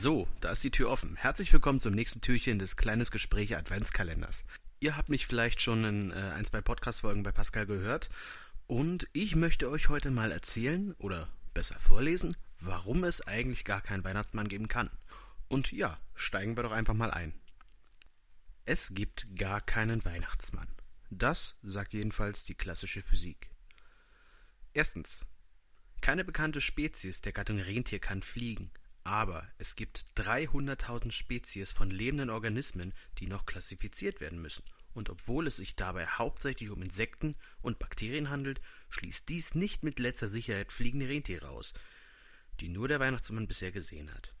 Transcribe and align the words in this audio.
So, 0.00 0.28
da 0.40 0.52
ist 0.52 0.62
die 0.62 0.70
Tür 0.70 0.90
offen. 0.90 1.16
Herzlich 1.16 1.52
willkommen 1.52 1.80
zum 1.80 1.92
nächsten 1.92 2.20
Türchen 2.20 2.60
des 2.60 2.76
Kleines 2.76 3.10
Gespräche 3.10 3.58
Adventskalenders. 3.58 4.44
Ihr 4.78 4.96
habt 4.96 5.08
mich 5.08 5.26
vielleicht 5.26 5.60
schon 5.60 5.84
in 5.84 6.10
äh, 6.12 6.34
ein, 6.36 6.44
zwei 6.44 6.60
Podcast-Folgen 6.60 7.24
bei 7.24 7.32
Pascal 7.32 7.66
gehört 7.66 8.08
und 8.68 9.08
ich 9.12 9.34
möchte 9.34 9.68
euch 9.68 9.88
heute 9.88 10.12
mal 10.12 10.30
erzählen 10.30 10.94
oder 10.98 11.28
besser 11.52 11.80
vorlesen, 11.80 12.32
warum 12.60 13.02
es 13.02 13.26
eigentlich 13.26 13.64
gar 13.64 13.80
keinen 13.80 14.04
Weihnachtsmann 14.04 14.46
geben 14.46 14.68
kann. 14.68 14.88
Und 15.48 15.72
ja, 15.72 15.98
steigen 16.14 16.56
wir 16.56 16.62
doch 16.62 16.70
einfach 16.70 16.94
mal 16.94 17.10
ein. 17.10 17.34
Es 18.66 18.94
gibt 18.94 19.26
gar 19.34 19.60
keinen 19.60 20.04
Weihnachtsmann. 20.04 20.68
Das 21.10 21.56
sagt 21.64 21.92
jedenfalls 21.92 22.44
die 22.44 22.54
klassische 22.54 23.02
Physik. 23.02 23.50
Erstens. 24.74 25.26
Keine 26.00 26.24
bekannte 26.24 26.60
Spezies 26.60 27.20
der 27.20 27.32
Gattung 27.32 27.58
Rentier 27.58 27.98
kann 27.98 28.22
fliegen, 28.22 28.70
aber 29.08 29.48
es 29.56 29.74
gibt 29.74 30.04
300.000 30.16 31.12
Spezies 31.12 31.72
von 31.72 31.88
lebenden 31.88 32.28
Organismen, 32.28 32.92
die 33.18 33.26
noch 33.26 33.46
klassifiziert 33.46 34.20
werden 34.20 34.42
müssen. 34.42 34.62
Und 34.92 35.08
obwohl 35.08 35.46
es 35.46 35.56
sich 35.56 35.76
dabei 35.76 36.06
hauptsächlich 36.06 36.68
um 36.68 36.82
Insekten 36.82 37.34
und 37.62 37.78
Bakterien 37.78 38.28
handelt, 38.28 38.60
schließt 38.90 39.26
dies 39.30 39.54
nicht 39.54 39.82
mit 39.82 39.98
letzter 39.98 40.28
Sicherheit 40.28 40.72
fliegende 40.72 41.08
Rentiere 41.08 41.48
aus, 41.48 41.72
die 42.60 42.68
nur 42.68 42.86
der 42.86 43.00
Weihnachtsmann 43.00 43.48
bisher 43.48 43.72
gesehen 43.72 44.12
hat. 44.12 44.34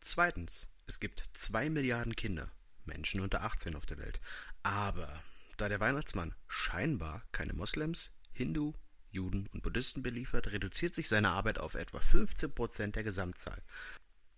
Zweitens, 0.00 0.68
es 0.86 1.00
gibt 1.00 1.30
zwei 1.32 1.70
Milliarden 1.70 2.16
Kinder, 2.16 2.50
Menschen 2.84 3.22
unter 3.22 3.44
18 3.44 3.76
auf 3.76 3.86
der 3.86 3.96
Welt. 3.96 4.20
Aber 4.62 5.22
da 5.56 5.70
der 5.70 5.80
Weihnachtsmann 5.80 6.34
scheinbar 6.48 7.24
keine 7.32 7.54
Moslems, 7.54 8.10
Hindu, 8.32 8.74
Juden 9.18 9.48
und 9.52 9.64
Buddhisten 9.64 10.00
beliefert, 10.00 10.46
reduziert 10.46 10.94
sich 10.94 11.08
seine 11.08 11.30
Arbeit 11.30 11.58
auf 11.58 11.74
etwa 11.74 11.98
15 11.98 12.54
Prozent 12.54 12.94
der 12.94 13.02
Gesamtzahl. 13.02 13.60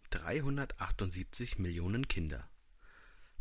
378 0.09 1.59
Millionen 1.59 2.09
Kinder. 2.09 2.49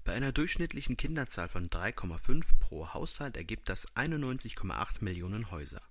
Bei 0.03 0.13
einer 0.13 0.33
durchschnittlichen 0.33 0.97
Kinderzahl 0.97 1.47
von 1.47 1.69
3,5 1.69 2.59
pro 2.59 2.93
Haushalt 2.93 3.37
ergibt 3.37 3.69
das 3.69 3.87
91,8 3.95 5.01
Millionen 5.01 5.49
Häuser. 5.49 5.81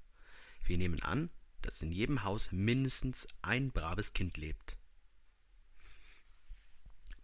Wir 0.64 0.76
nehmen 0.76 1.02
an, 1.02 1.30
dass 1.62 1.80
in 1.80 1.92
jedem 1.92 2.24
Haus 2.24 2.52
mindestens 2.52 3.26
ein 3.40 3.72
braves 3.72 4.12
Kind 4.12 4.36
lebt. 4.36 4.76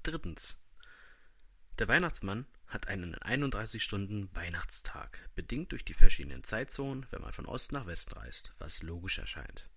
Drittens. 0.02 0.56
Der 1.78 1.88
Weihnachtsmann 1.88 2.46
hat 2.74 2.88
einen 2.88 3.14
31-Stunden-Weihnachtstag, 3.14 5.30
bedingt 5.36 5.70
durch 5.70 5.84
die 5.84 5.94
verschiedenen 5.94 6.42
Zeitzonen, 6.42 7.06
wenn 7.10 7.22
man 7.22 7.32
von 7.32 7.46
Ost 7.46 7.70
nach 7.70 7.86
West 7.86 8.16
reist, 8.16 8.52
was 8.58 8.82
logisch 8.82 9.18
erscheint. 9.18 9.70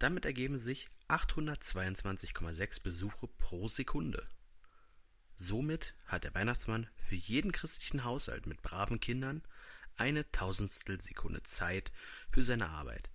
Damit 0.00 0.24
ergeben 0.24 0.58
sich 0.58 0.90
822,6 1.06 2.82
Besuche 2.82 3.28
pro 3.28 3.68
Sekunde. 3.68 4.26
Somit 5.36 5.94
hat 6.04 6.24
der 6.24 6.34
Weihnachtsmann 6.34 6.88
für 6.96 7.14
jeden 7.14 7.52
christlichen 7.52 8.02
Haushalt 8.02 8.46
mit 8.46 8.60
braven 8.62 8.98
Kindern 8.98 9.44
eine 9.96 10.28
Tausendstel 10.32 11.00
Sekunde 11.00 11.44
Zeit 11.44 11.92
für 12.28 12.42
seine 12.42 12.70
Arbeit. 12.70 13.08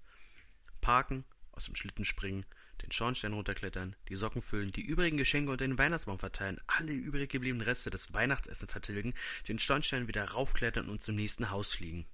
Parken, 0.80 1.26
aus 1.52 1.66
dem 1.66 1.76
Schlitten 1.76 2.06
springen, 2.06 2.46
den 2.84 2.92
Schornstein 2.92 3.34
runterklettern, 3.34 3.96
die 4.10 4.16
Socken 4.16 4.42
füllen, 4.42 4.72
die 4.72 4.82
übrigen 4.82 5.18
Geschenke 5.18 5.52
unter 5.52 5.66
den 5.66 5.78
Weihnachtsbaum 5.78 6.20
verteilen, 6.20 6.60
alle 6.68 6.94
übrig 6.94 7.30
gebliebenen 7.30 7.66
Reste 7.66 7.90
des 7.90 8.14
Weihnachtsessen 8.14 8.68
vertilgen, 8.68 9.14
den 9.48 9.60
Schornstein 9.60 10.08
wieder 10.08 10.26
raufklettern 10.26 10.90
und 10.90 11.02
zum 11.02 11.16
nächsten 11.16 11.50
Haus 11.50 11.74
fliegen. 11.74 12.06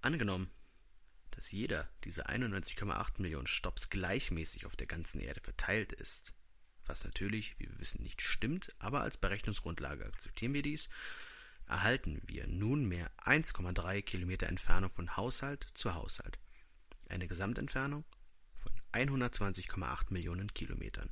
Angenommen, 0.00 0.50
dass 1.30 1.52
jeder 1.52 1.88
dieser 2.04 2.28
91,8 2.28 3.20
Millionen 3.20 3.46
Stops 3.46 3.90
gleichmäßig 3.90 4.66
auf 4.66 4.76
der 4.76 4.86
ganzen 4.86 5.20
Erde 5.20 5.40
verteilt 5.40 5.92
ist, 5.92 6.32
was 6.86 7.04
natürlich, 7.04 7.58
wie 7.58 7.68
wir 7.68 7.78
wissen, 7.78 8.02
nicht 8.02 8.22
stimmt, 8.22 8.74
aber 8.78 9.02
als 9.02 9.16
Berechnungsgrundlage 9.16 10.06
akzeptieren 10.06 10.54
wir 10.54 10.62
dies, 10.62 10.88
erhalten 11.66 12.22
wir 12.24 12.46
nunmehr 12.46 13.10
1,3 13.18 14.02
Kilometer 14.02 14.46
Entfernung 14.46 14.90
von 14.90 15.16
Haushalt 15.16 15.66
zu 15.74 15.94
Haushalt. 15.94 16.38
Eine 17.08 17.28
Gesamtentfernung 17.28 18.04
120,8 18.96 20.06
Millionen 20.10 20.52
Kilometern. 20.52 21.10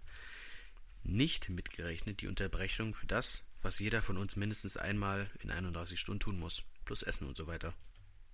Nicht 1.02 1.50
mitgerechnet 1.50 2.22
die 2.22 2.28
Unterbrechung 2.28 2.94
für 2.94 3.06
das, 3.06 3.44
was 3.62 3.78
jeder 3.78 4.02
von 4.02 4.16
uns 4.16 4.36
mindestens 4.36 4.76
einmal 4.76 5.30
in 5.40 5.50
31 5.50 6.00
Stunden 6.00 6.20
tun 6.20 6.38
muss, 6.38 6.62
plus 6.84 7.02
Essen 7.02 7.28
und 7.28 7.36
so 7.36 7.46
weiter. 7.46 7.74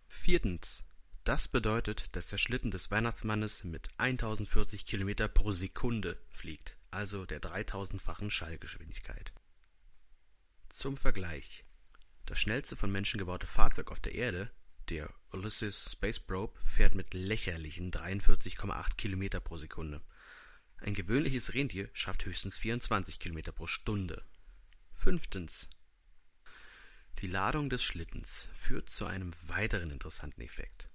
Viertens. 0.09 0.84
Das 1.25 1.49
bedeutet, 1.49 2.09
dass 2.16 2.28
der 2.28 2.39
Schlitten 2.39 2.71
des 2.71 2.91
Weihnachtsmannes 2.91 3.65
mit 3.65 3.91
1040 3.99 4.87
Kilometer 4.87 5.28
pro 5.28 5.53
Sekunde 5.53 6.19
fliegt, 6.31 6.77
also 6.91 7.27
der 7.27 7.43
3000-fachen 7.43 8.31
Schallgeschwindigkeit. 8.31 9.33
Zum 10.71 10.97
Vergleich. 10.97 11.65
Das 12.27 12.39
schnellste 12.39 12.77
von 12.77 12.91
Menschen 12.91 13.19
gebaute 13.19 13.47
Fahrzeug 13.47 13.91
auf 13.91 14.00
der 14.00 14.15
Erde 14.15 14.50
der 14.89 15.12
Ulysses 15.32 15.92
Space 15.92 16.18
Probe 16.18 16.58
fährt 16.64 16.94
mit 16.94 17.14
lächerlichen 17.14 17.92
43,8 17.92 18.96
Kilometer 18.96 19.41
pro 19.41 19.56
Sekunde. 19.56 20.02
Ein 20.78 20.94
gewöhnliches 20.94 21.54
Rentier 21.54 21.88
schafft 21.92 22.24
höchstens 22.24 22.58
24 22.58 23.18
Kilometer 23.18 23.52
pro 23.52 23.66
Stunde. 23.66 24.24
Fünftens. 24.92 25.68
Die 27.20 27.26
Ladung 27.26 27.70
des 27.70 27.82
Schlittens 27.82 28.48
führt 28.54 28.91
zu 28.91 29.06
einem 29.06 29.32
weiteren 29.46 29.91
interessanten 29.91 30.41
Effekt. 30.41 30.88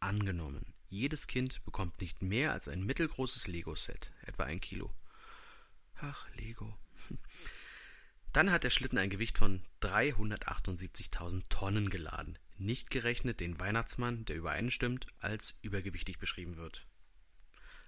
Angenommen, 0.00 0.74
jedes 0.88 1.26
Kind 1.26 1.64
bekommt 1.64 2.00
nicht 2.00 2.22
mehr 2.22 2.52
als 2.52 2.68
ein 2.68 2.84
mittelgroßes 2.84 3.46
Lego-Set, 3.46 4.12
etwa 4.22 4.44
ein 4.44 4.60
Kilo. 4.60 4.94
Ach, 5.96 6.28
Lego. 6.34 6.76
Dann 8.32 8.50
hat 8.50 8.64
der 8.64 8.70
Schlitten 8.70 8.98
ein 8.98 9.10
Gewicht 9.10 9.38
von 9.38 9.62
378.000 9.80 11.48
Tonnen 11.48 11.88
geladen, 11.88 12.38
nicht 12.56 12.90
gerechnet 12.90 13.40
den 13.40 13.58
Weihnachtsmann, 13.58 14.24
der 14.24 14.36
übereinstimmt, 14.36 15.06
als 15.18 15.54
übergewichtig 15.62 16.18
beschrieben 16.18 16.56
wird. 16.56 16.86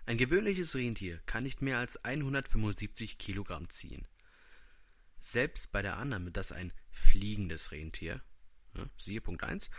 Ein 0.07 0.19
gewöhnliches 0.19 0.75
Rentier 0.77 1.21
kann 1.27 1.43
nicht 1.43 1.63
mehr 1.63 1.79
als 1.79 2.05
175 2.05 3.19
Kilogramm 3.19 3.69
ziehen. 3.69 4.07
Selbst 5.21 5.73
bei 5.73 5.83
der 5.83 5.97
Annahme, 5.97 6.31
dass 6.31 6.53
ein 6.53 6.73
fliegendes 6.93 7.73
Rentier, 7.73 8.23
siehe 8.99 9.21
Punkt 9.21 9.43
1, 9.43 9.71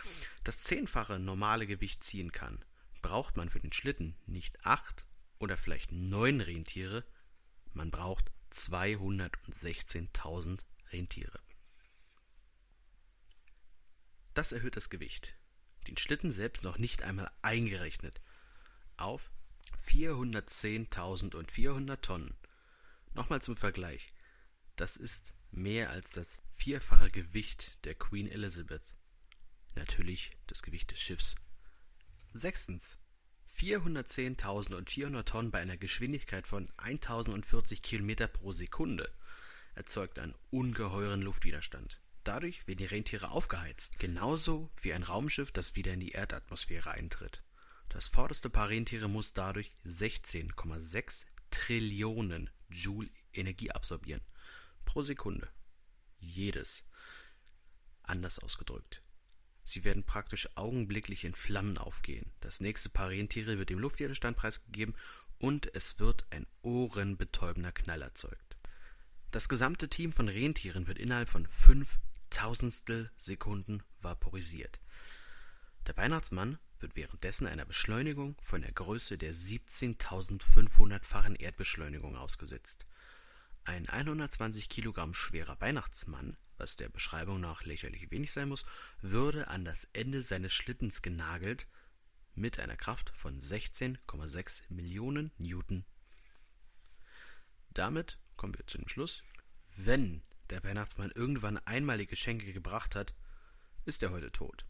das 0.43 0.63
zehnfache 0.63 1.19
normale 1.19 1.67
Gewicht 1.67 2.03
ziehen 2.03 2.31
kann, 2.31 2.65
braucht 3.01 3.37
man 3.37 3.49
für 3.49 3.61
den 3.61 3.71
Schlitten 3.71 4.17
nicht 4.25 4.65
acht 4.65 5.05
oder 5.39 5.55
vielleicht 5.55 5.93
neun 5.93 6.41
Rentiere, 6.41 7.05
man 7.73 7.91
braucht 7.91 8.31
216.000 8.51 10.65
Rentiere. 10.91 11.39
Das 14.37 14.51
erhöht 14.51 14.75
das 14.75 14.91
Gewicht, 14.91 15.33
den 15.87 15.97
Schlitten 15.97 16.31
selbst 16.31 16.63
noch 16.63 16.77
nicht 16.77 17.01
einmal 17.01 17.31
eingerechnet, 17.41 18.21
auf 18.95 19.31
410.400 19.83 22.01
Tonnen. 22.01 22.37
Nochmal 23.15 23.41
zum 23.41 23.57
Vergleich. 23.57 24.13
Das 24.75 24.95
ist 24.95 25.33
mehr 25.49 25.89
als 25.89 26.11
das 26.11 26.37
vierfache 26.51 27.09
Gewicht 27.09 27.83
der 27.83 27.95
Queen 27.95 28.27
Elizabeth. 28.27 28.93
Natürlich 29.73 30.29
das 30.45 30.61
Gewicht 30.61 30.91
des 30.91 30.99
Schiffs. 30.99 31.33
Sechstens. 32.31 32.99
410.400 33.55 35.23
Tonnen 35.23 35.49
bei 35.49 35.61
einer 35.61 35.77
Geschwindigkeit 35.77 36.45
von 36.45 36.71
1040 36.77 37.81
km 37.81 38.29
pro 38.31 38.53
Sekunde 38.53 39.11
erzeugt 39.73 40.19
einen 40.19 40.35
ungeheuren 40.51 41.23
Luftwiderstand. 41.23 41.99
Dadurch 42.27 42.67
werden 42.67 42.79
die 42.79 42.85
Rentiere 42.85 43.31
aufgeheizt, 43.31 43.99
genauso 43.99 44.69
wie 44.81 44.91
ein 44.91 45.03
Raumschiff, 45.03 45.53
das 45.53 45.77
wieder 45.77 45.93
in 45.93 46.01
die 46.01 46.11
Erdatmosphäre 46.11 46.91
eintritt. 46.91 47.41
Das 47.87 48.09
vorderste 48.09 48.49
Paar 48.49 48.67
Rentiere 48.67 49.07
muss 49.07 49.31
dadurch 49.31 49.71
16,6 49.85 51.23
Trillionen 51.51 52.49
Joule 52.67 53.09
Energie 53.31 53.71
absorbieren 53.71 54.19
pro 54.83 55.03
Sekunde. 55.03 55.47
Jedes. 56.19 56.83
Anders 58.03 58.39
ausgedrückt. 58.39 59.01
Sie 59.63 59.85
werden 59.85 60.03
praktisch 60.03 60.49
augenblicklich 60.57 61.23
in 61.23 61.33
Flammen 61.33 61.77
aufgehen. 61.77 62.33
Das 62.41 62.59
nächste 62.59 62.89
Paar 62.89 63.07
Rentiere 63.07 63.57
wird 63.57 63.69
dem 63.69 63.79
Luftwiderstand 63.79 64.35
preisgegeben 64.35 64.95
und 65.37 65.73
es 65.73 65.97
wird 65.99 66.25
ein 66.31 66.45
ohrenbetäubender 66.61 67.71
Knall 67.71 68.01
erzeugt. 68.01 68.57
Das 69.31 69.47
gesamte 69.47 69.87
Team 69.87 70.11
von 70.11 70.27
Rentieren 70.27 70.87
wird 70.87 70.99
innerhalb 70.99 71.29
von 71.29 71.47
fünf 71.47 71.99
Tausendstel 72.29 73.11
Sekunden 73.17 73.83
vaporisiert. 73.99 74.79
Der 75.87 75.97
Weihnachtsmann 75.97 76.59
wird 76.79 76.95
währenddessen 76.95 77.47
einer 77.47 77.65
Beschleunigung 77.65 78.37
von 78.41 78.61
der 78.61 78.71
Größe 78.71 79.17
der 79.17 79.33
17.500-fachen 79.33 81.35
Erdbeschleunigung 81.35 82.15
ausgesetzt. 82.15 82.85
Ein 83.63 83.89
120 83.89 84.69
Kilogramm 84.69 85.13
schwerer 85.13 85.59
Weihnachtsmann 85.59 86.37
was 86.57 86.75
der 86.75 86.89
Beschreibung 86.89 87.39
nach 87.39 87.63
lächerlich 87.63 88.09
wenig 88.11 88.31
sein 88.31 88.49
muss, 88.49 88.65
würde 89.01 89.47
an 89.47 89.65
das 89.65 89.87
Ende 89.93 90.21
seines 90.21 90.53
Schlittens 90.53 91.01
genagelt 91.01 91.67
mit 92.35 92.59
einer 92.59 92.75
Kraft 92.75 93.11
von 93.15 93.39
16,6 93.39 94.63
Millionen 94.69 95.31
Newton. 95.37 95.85
damit 97.69 98.17
kommen 98.35 98.57
wir 98.57 98.65
zu 98.67 98.77
dem 98.77 98.87
Schluss. 98.87 99.23
Wenn 99.75 100.21
der 100.49 100.63
Weihnachtsmann 100.63 101.11
irgendwann 101.11 101.57
einmalige 101.57 102.11
Geschenke 102.11 102.51
gebracht 102.53 102.95
hat, 102.95 103.13
ist 103.85 104.03
er 104.03 104.11
heute 104.11 104.31
tot. 104.31 104.65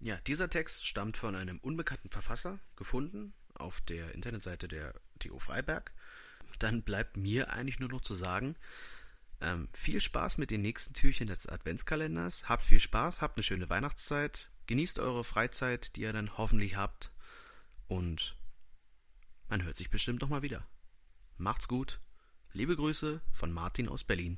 Ja, 0.00 0.16
dieser 0.26 0.48
Text 0.48 0.86
stammt 0.86 1.16
von 1.16 1.34
einem 1.34 1.58
unbekannten 1.58 2.10
Verfasser, 2.10 2.60
gefunden 2.76 3.34
auf 3.54 3.80
der 3.80 4.14
Internetseite 4.14 4.68
der 4.68 4.94
TU 5.18 5.38
Freiberg. 5.38 5.92
Dann 6.58 6.82
bleibt 6.82 7.16
mir 7.16 7.50
eigentlich 7.52 7.80
nur 7.80 7.88
noch 7.88 8.00
zu 8.00 8.14
sagen, 8.14 8.56
ähm, 9.40 9.68
viel 9.72 10.00
Spaß 10.00 10.38
mit 10.38 10.50
den 10.50 10.62
nächsten 10.62 10.94
Türchen 10.94 11.28
des 11.28 11.46
Adventskalenders. 11.46 12.48
Habt 12.48 12.64
viel 12.64 12.80
Spaß, 12.80 13.22
habt 13.22 13.36
eine 13.36 13.42
schöne 13.42 13.68
Weihnachtszeit. 13.68 14.50
Genießt 14.66 14.98
eure 14.98 15.24
Freizeit, 15.24 15.96
die 15.96 16.02
ihr 16.02 16.12
dann 16.12 16.36
hoffentlich 16.36 16.76
habt. 16.76 17.12
Und 17.86 18.36
man 19.48 19.64
hört 19.64 19.76
sich 19.76 19.90
bestimmt 19.90 20.20
noch 20.20 20.28
mal 20.28 20.42
wieder. 20.42 20.66
Macht's 21.36 21.68
gut. 21.68 22.00
Liebe 22.58 22.74
Grüße 22.74 23.20
von 23.30 23.52
Martin 23.52 23.86
aus 23.86 24.02
Berlin. 24.02 24.36